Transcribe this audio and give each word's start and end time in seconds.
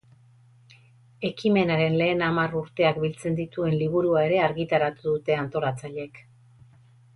Ekimenaren 1.27 1.97
lehen 1.99 2.23
hamar 2.29 2.57
urteak 2.61 2.97
biltzen 3.05 3.37
dituen 3.41 3.77
liburua 3.83 4.25
ere 4.31 4.41
argitaratu 4.49 5.07
dute 5.13 5.39
antolatzaileek. 5.45 6.23